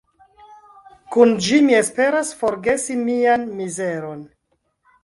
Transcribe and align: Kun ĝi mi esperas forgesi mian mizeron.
Kun 1.15 1.35
ĝi 1.49 1.59
mi 1.67 1.77
esperas 1.81 2.33
forgesi 2.41 2.99
mian 3.07 3.47
mizeron. 3.61 4.27